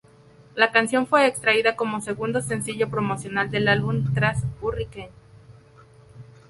La 0.55 0.71
canción 0.71 1.05
fue 1.05 1.27
extraída 1.27 1.75
como 1.75 2.01
segundo 2.01 2.41
sencillo 2.41 2.89
promocional 2.89 3.51
del 3.51 3.67
álbum, 3.67 4.11
tras 4.15 4.41
"Hurricane". 4.59 5.11